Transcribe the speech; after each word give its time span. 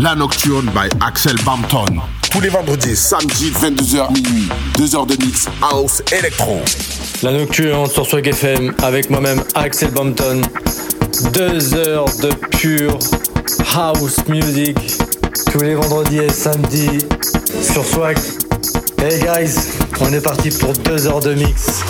La 0.00 0.14
Nocturne 0.14 0.70
by 0.70 0.88
Axel 1.00 1.34
Bampton. 1.44 2.00
Tous 2.30 2.40
les 2.40 2.50
vendredis, 2.50 2.94
samedi, 2.94 3.50
22h 3.50 4.12
minuit. 4.12 4.48
2 4.76 4.94
heures 4.94 5.06
de 5.06 5.16
mix 5.24 5.48
house 5.60 6.04
électro. 6.12 6.60
La 7.24 7.32
Nocturne 7.32 7.90
sur 7.90 8.06
Swag 8.06 8.28
FM 8.28 8.72
avec 8.84 9.10
moi-même 9.10 9.42
Axel 9.56 9.90
Bampton. 9.90 10.42
2 11.32 11.74
heures 11.74 12.06
de 12.22 12.30
pure 12.56 12.96
house 13.74 14.18
music 14.28 14.78
tous 15.50 15.62
les 15.62 15.74
vendredis 15.74 16.18
et 16.18 16.30
samedis 16.30 17.04
sur 17.60 17.84
Swag. 17.84 18.16
Hey 18.98 19.18
guys, 19.18 19.56
on 20.00 20.12
est 20.12 20.22
parti 20.22 20.50
pour 20.50 20.74
2 20.74 21.08
heures 21.08 21.20
de 21.20 21.34
mix. 21.34 21.82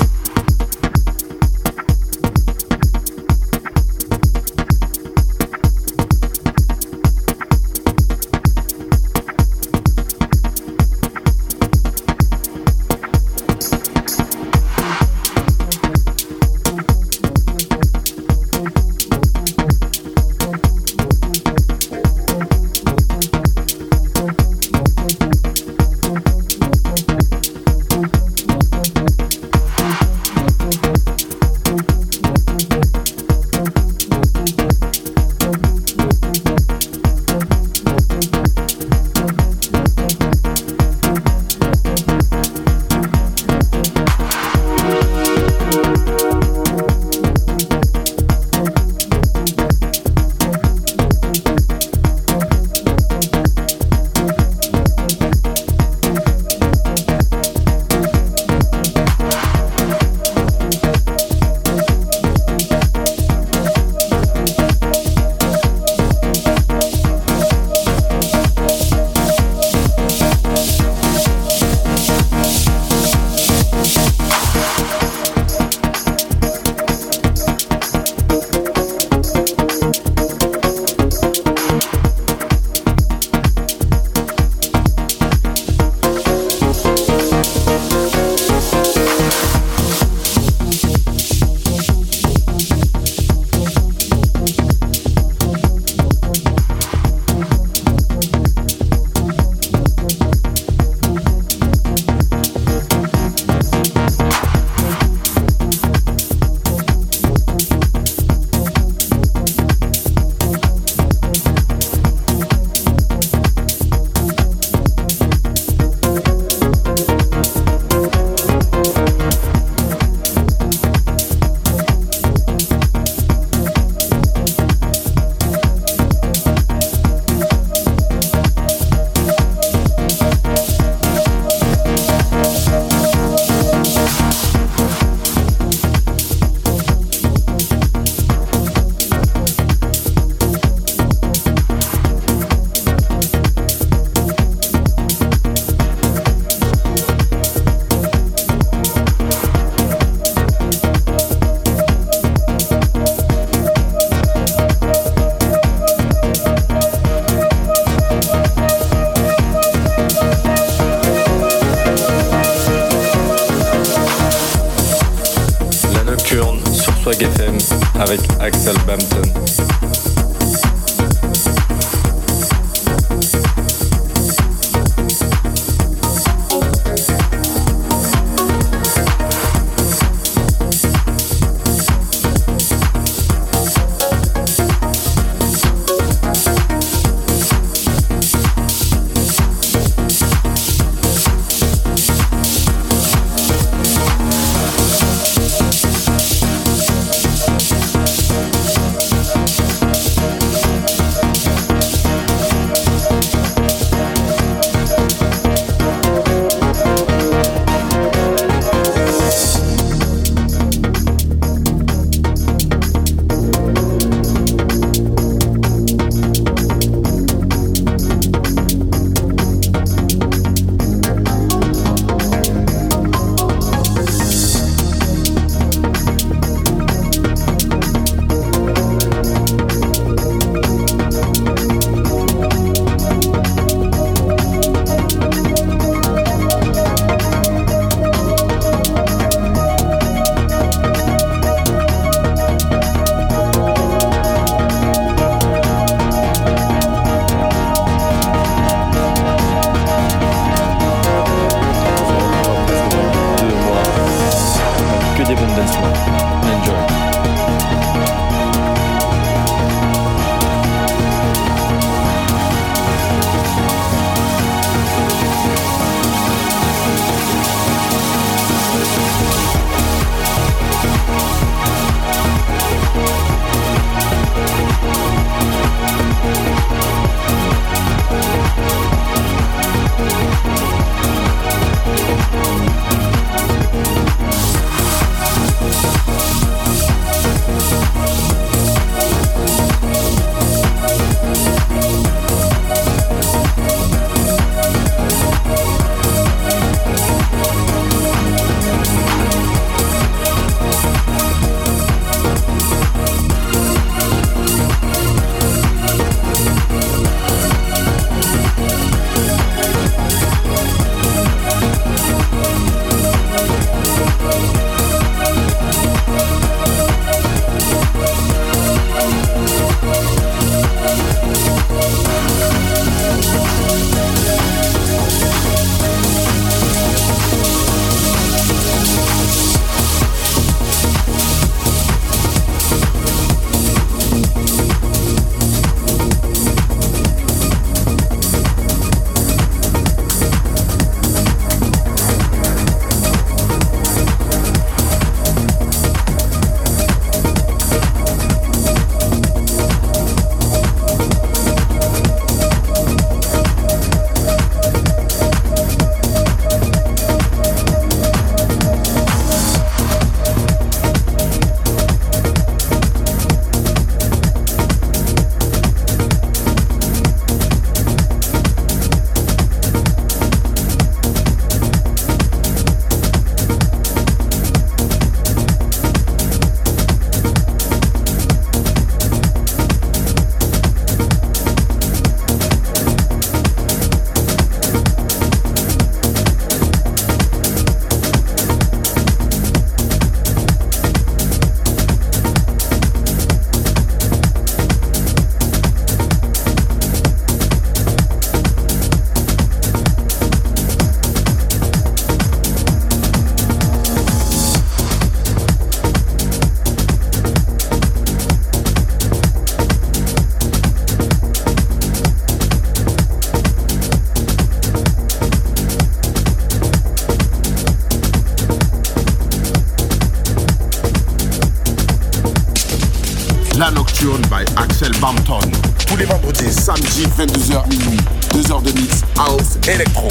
La 423.58 423.72
Nocturne 423.72 424.22
by 424.30 424.44
Axel 424.56 424.92
Bampton. 425.00 425.40
Tous 425.88 425.96
les 425.96 426.04
vendredis, 426.04 426.52
samedi, 426.52 427.06
22h 427.18 427.68
minuit, 427.68 427.98
2h 428.32 428.62
de 428.62 428.72
mix, 428.80 429.02
house, 429.16 429.58
électro. 429.66 430.08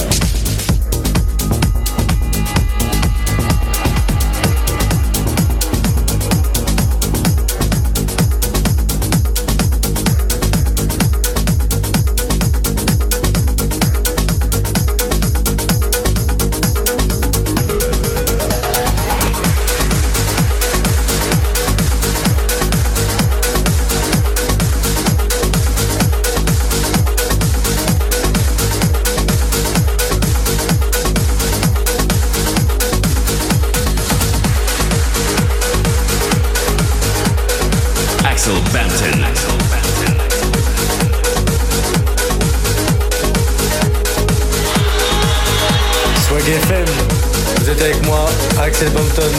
Axel 48.61 48.89
Bolton. 48.89 49.31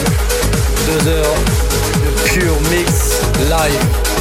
Deux 0.87 1.09
heures 1.09 1.35
de 2.03 2.29
pur 2.29 2.53
mix 2.71 3.21
live. 3.39 4.18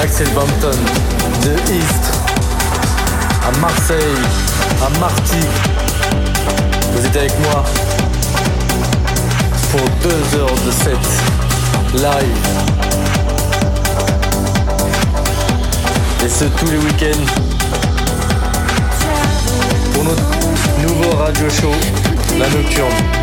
Axel 0.00 0.28
Bampton 0.28 0.78
de 1.44 1.52
East 1.74 2.14
à 3.46 3.58
Marseille, 3.60 3.98
à 4.82 4.98
Marty. 4.98 5.46
Vous 6.94 7.04
êtes 7.04 7.16
avec 7.16 7.38
moi 7.40 7.62
pour 9.70 9.80
deux 10.02 10.38
heures 10.38 10.54
de 10.64 10.70
set 10.70 10.98
live. 11.94 12.24
Et 16.24 16.28
ce 16.30 16.44
tous 16.46 16.70
les 16.70 16.78
week-ends 16.78 17.26
pour 19.92 20.04
notre 20.04 20.22
nouveau 20.80 21.16
radio 21.16 21.50
show, 21.50 21.72
La 22.38 22.48
Nocturne. 22.48 23.19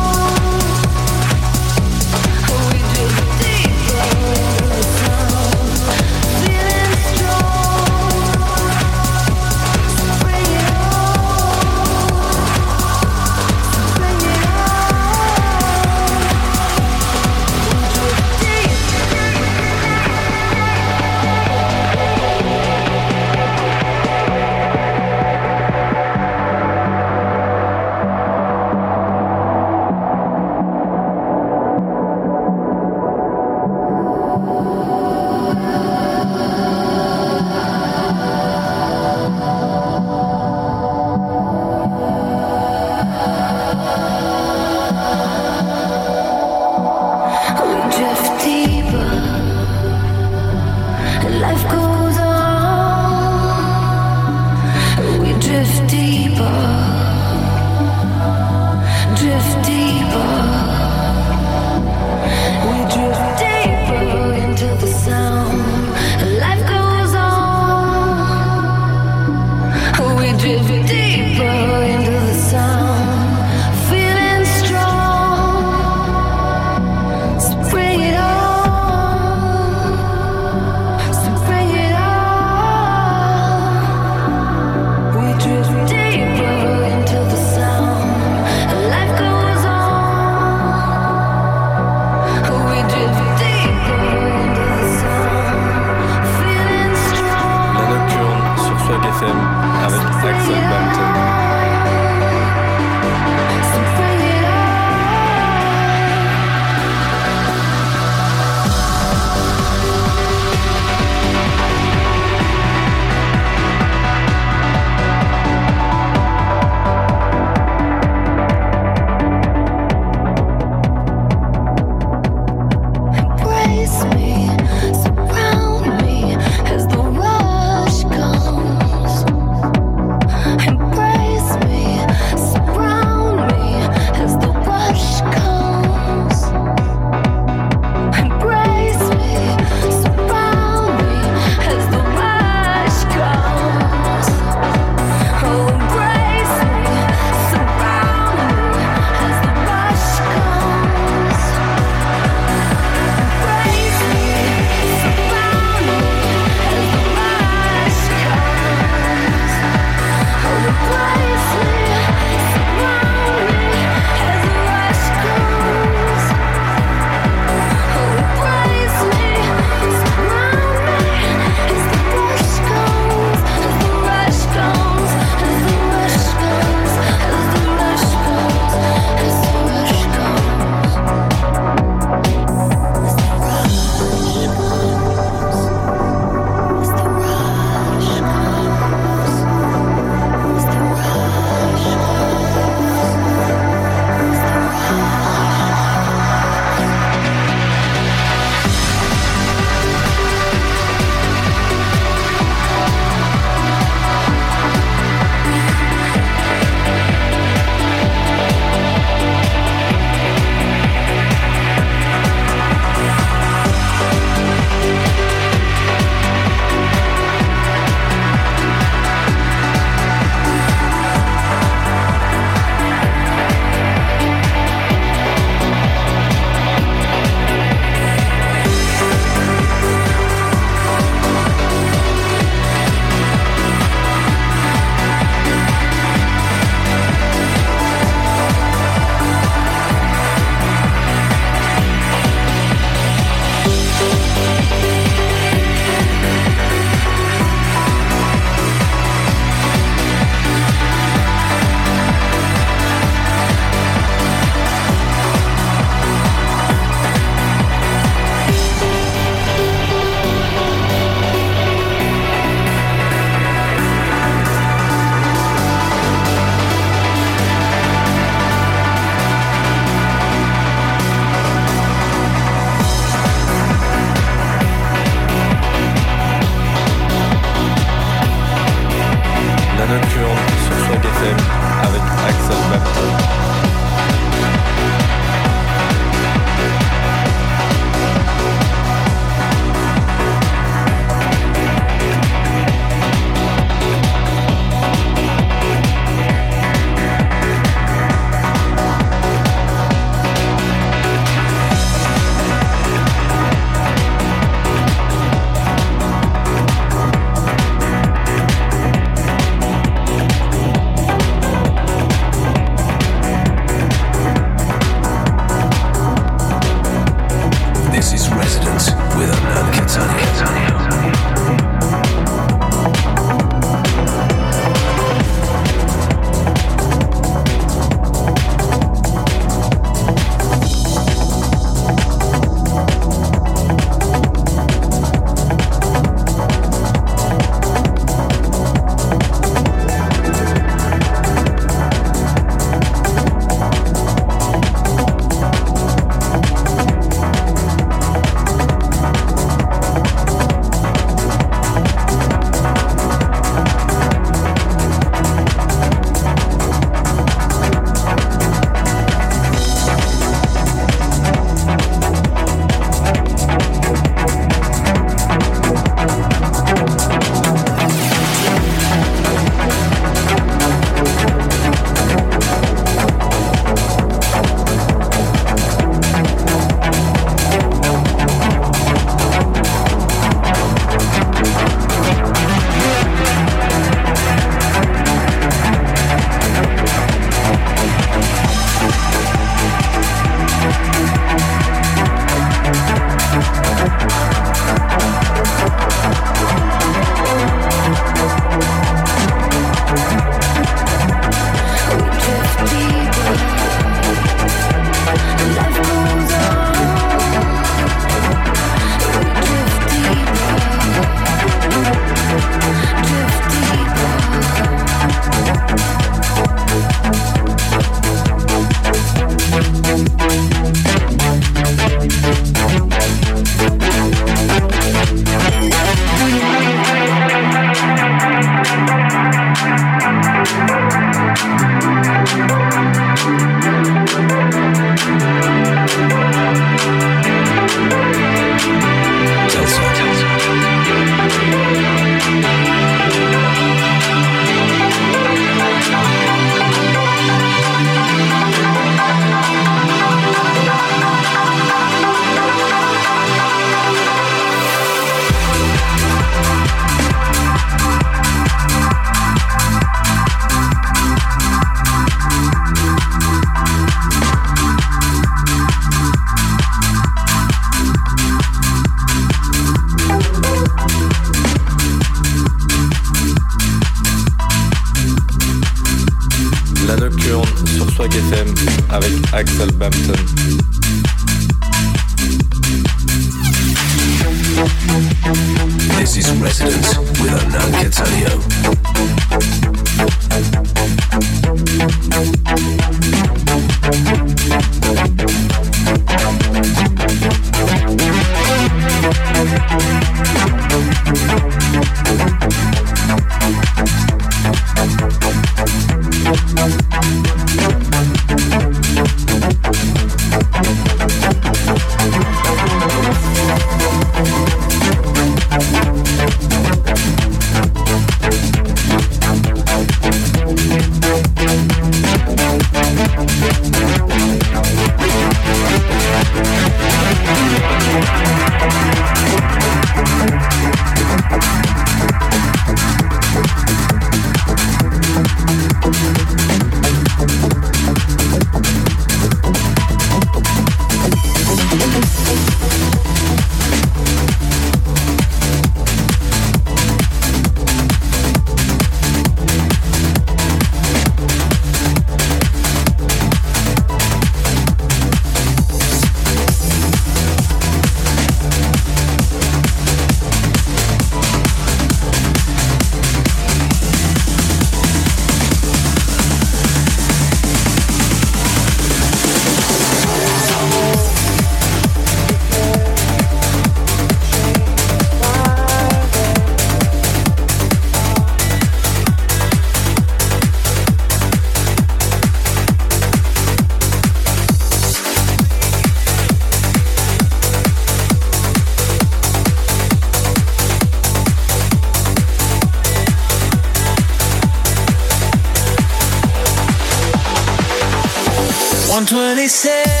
126 599.05 600.00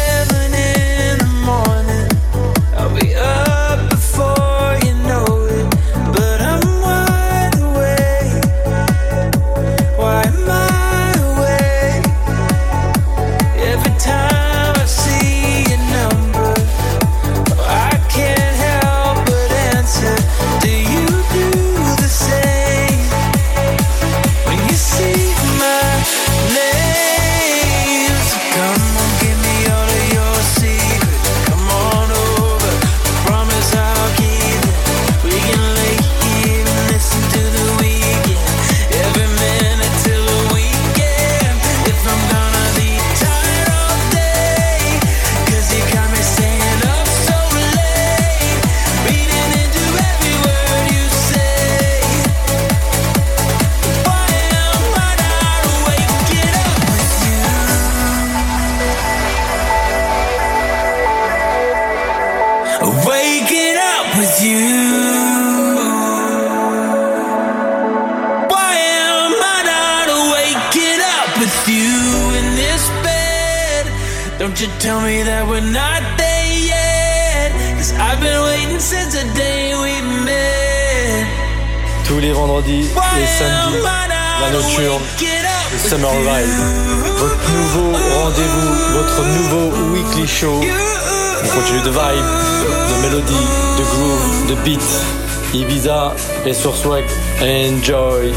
Ibiza 95.81 96.13
et 96.45 96.53
sur 96.53 96.75
Swag. 96.75 97.03
Enjoy. 97.41 98.31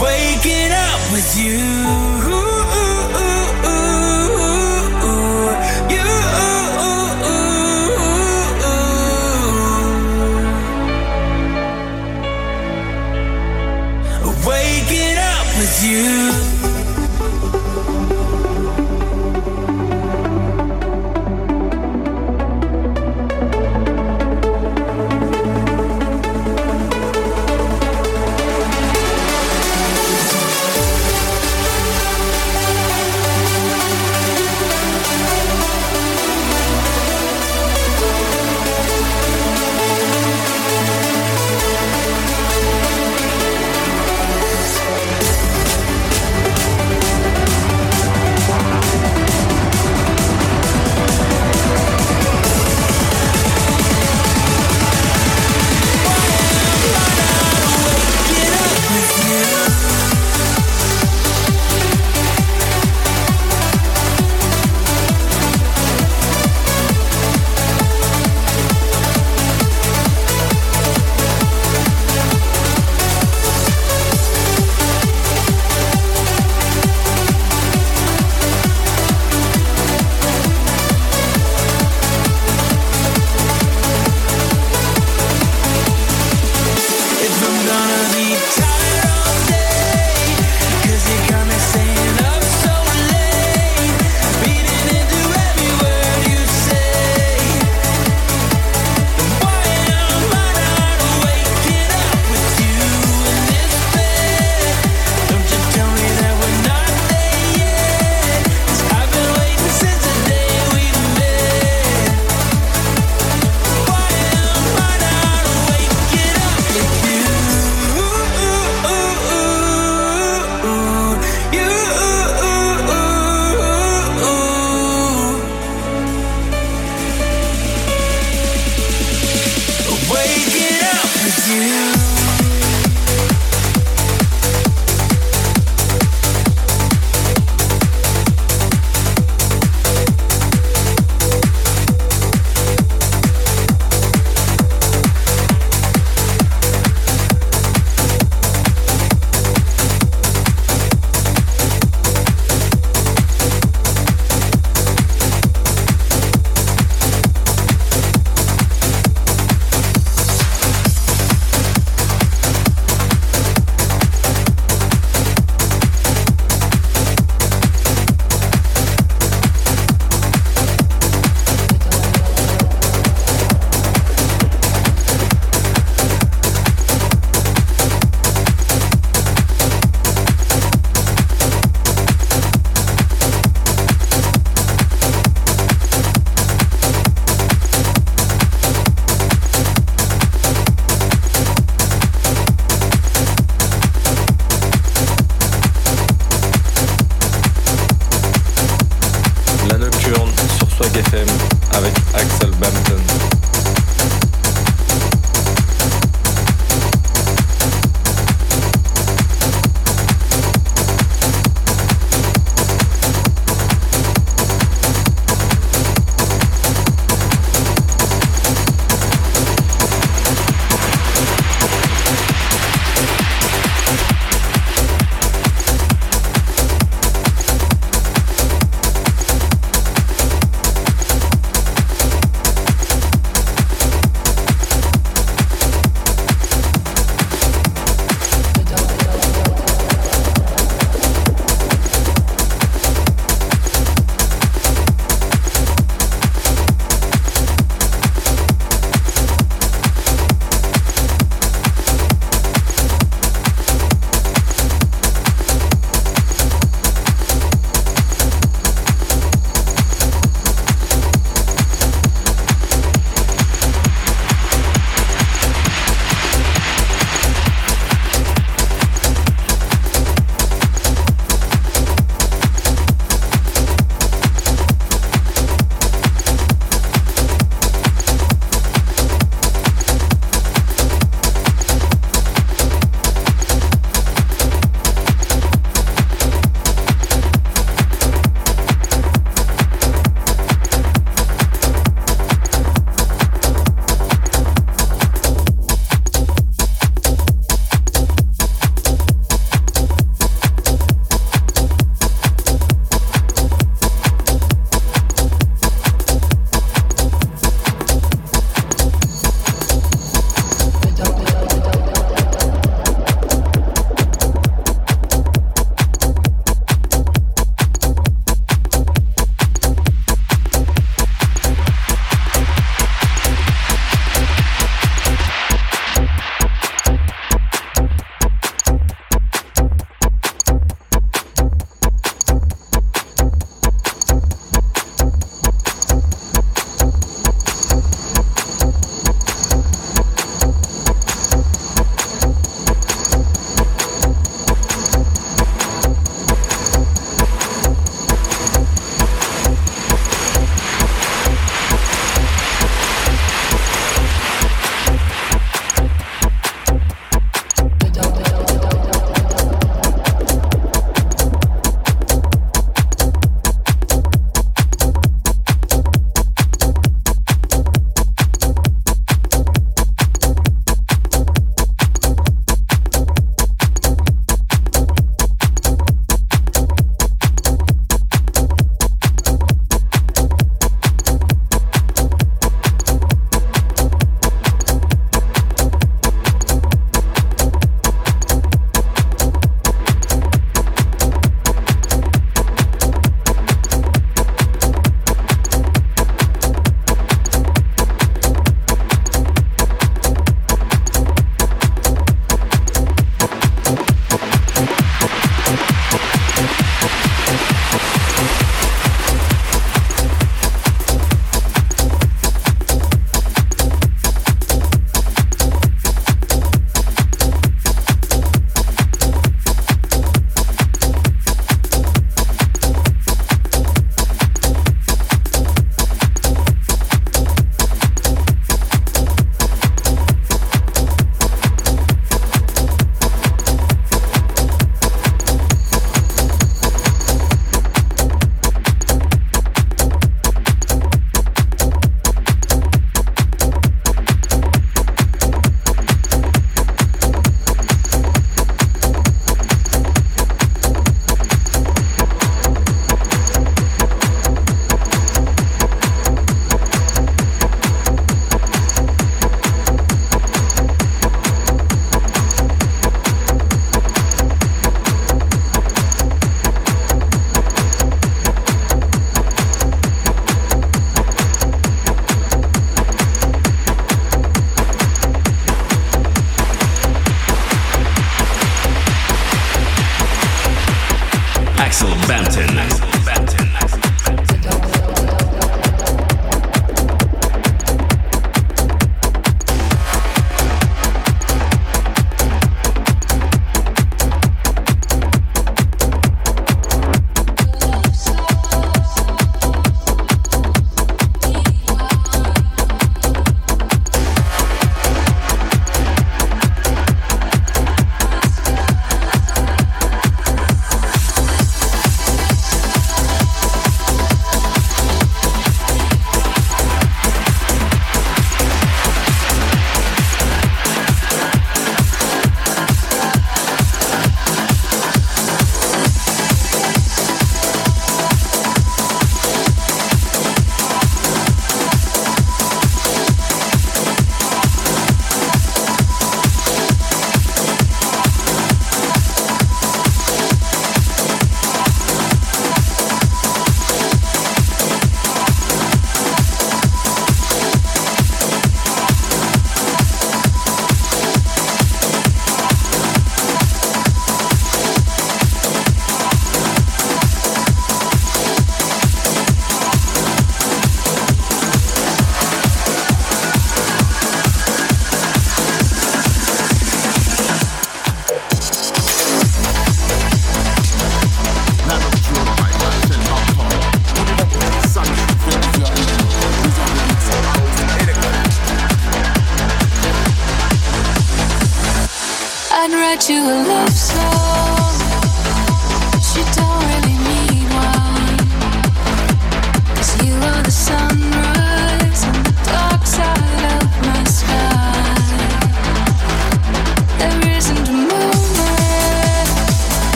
Waking 0.00 0.70
up 0.70 1.12
with 1.12 1.36
you. 1.36 2.02
you 15.82 16.31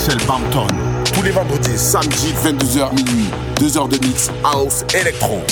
Axel 0.00 0.26
Bampton. 0.26 0.66
Tous 1.12 1.20
les 1.20 1.30
vendredis, 1.30 1.76
samedi, 1.76 2.32
22h 2.42 2.94
minuit. 2.94 3.28
2 3.56 3.76
heures 3.76 3.86
de 3.86 3.98
mix 4.06 4.30
house 4.42 4.82
électro. 4.94 5.42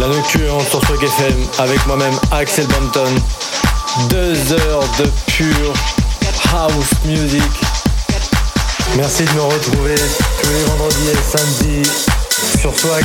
La 0.00 0.08
nocturne 0.08 0.64
sur 0.68 0.84
Swag 0.84 1.04
FM 1.04 1.46
avec 1.60 1.86
moi-même 1.86 2.14
Axel 2.32 2.66
Bampton. 2.66 3.14
Deux 4.10 4.52
heures 4.52 4.82
de 4.98 5.08
pure 5.30 5.72
house 6.52 6.90
music. 7.04 7.42
Merci 8.96 9.22
de 9.26 9.30
me 9.30 9.42
retrouver 9.42 9.94
tous 9.94 10.50
les 10.50 10.64
vendredis 10.64 11.10
et 11.10 11.38
samedis 11.38 11.90
sur 12.58 12.76
Swag. 12.76 13.04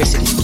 que 0.00 0.39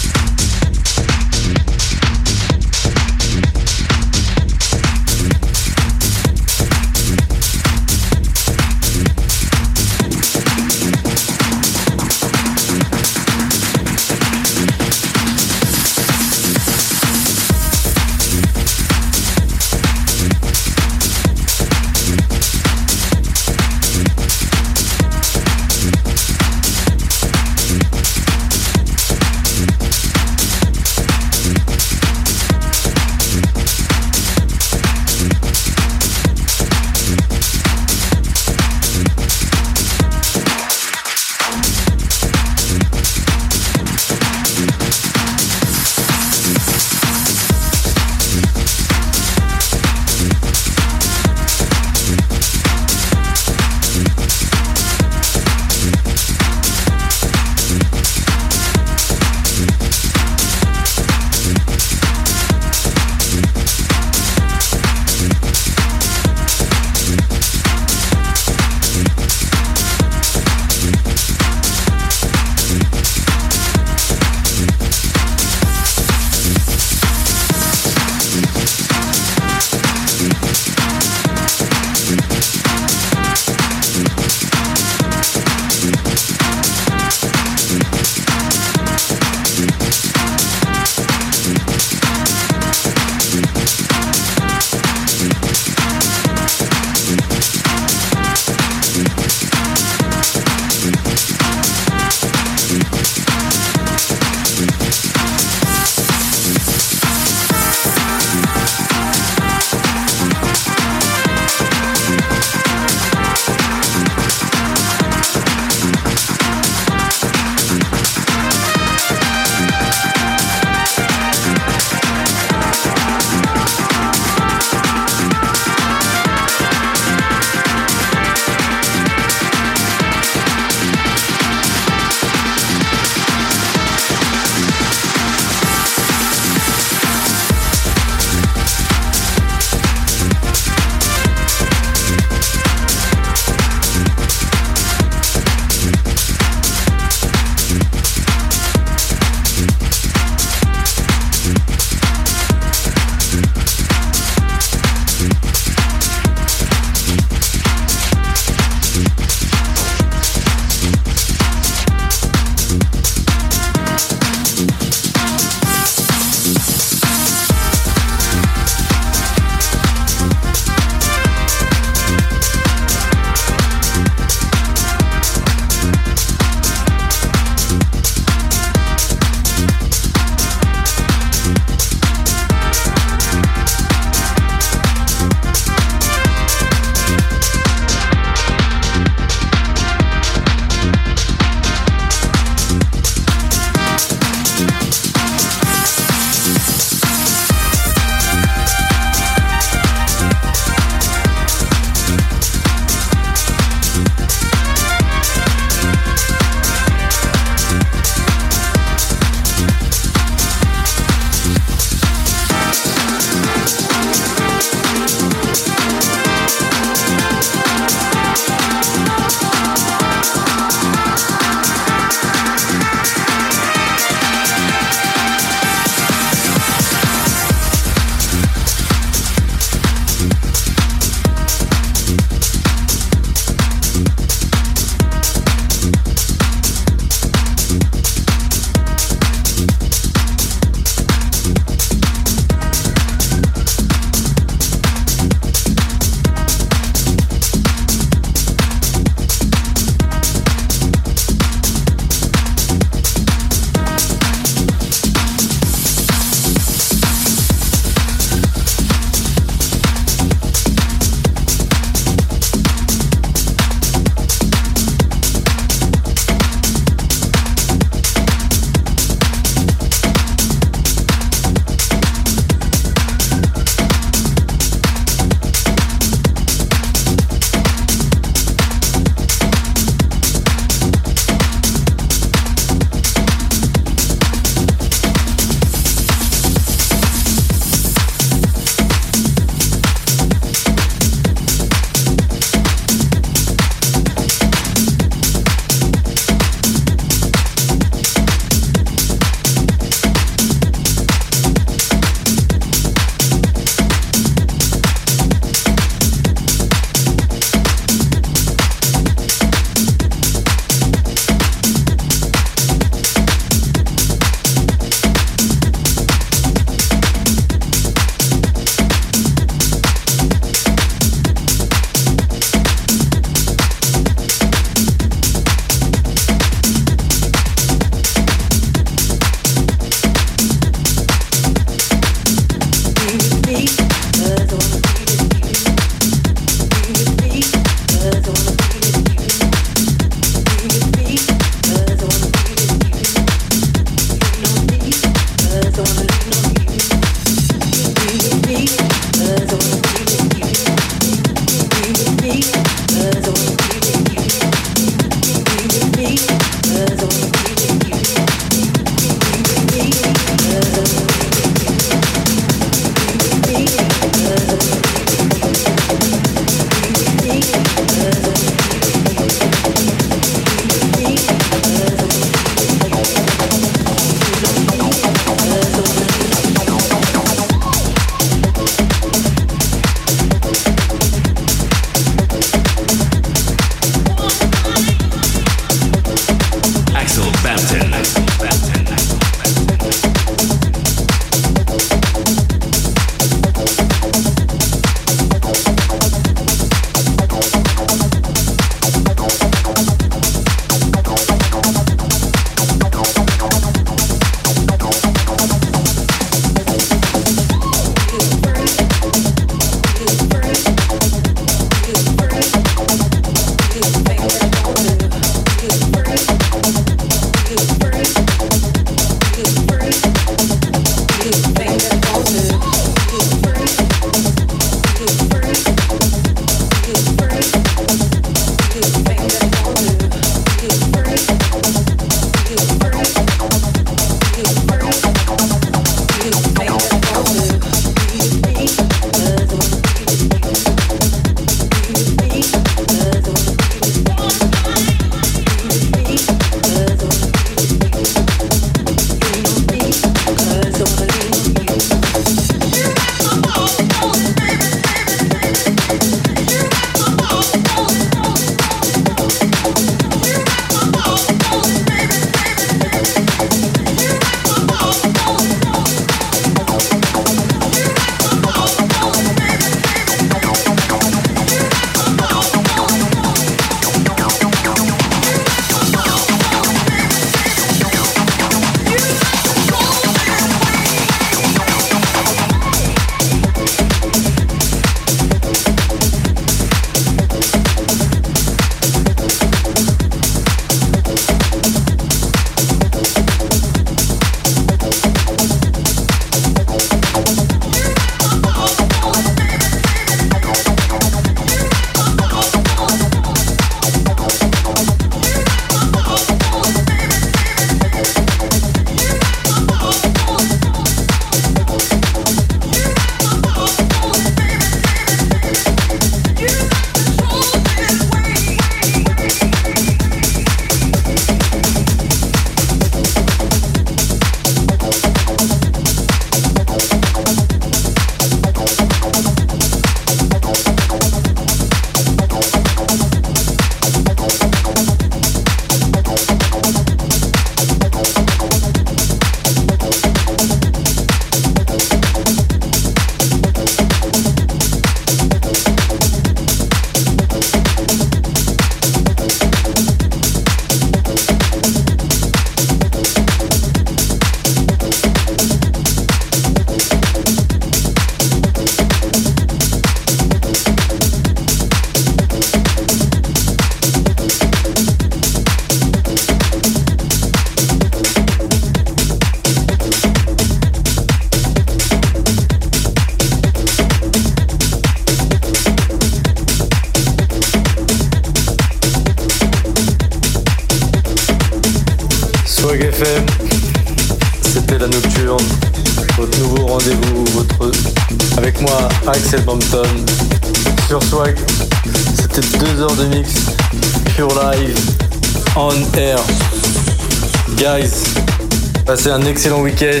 excellent 599.36 599.60
week-end. 599.60 600.00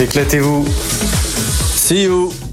Éclatez-vous. 0.00 0.64
See 0.68 2.04
you. 2.04 2.45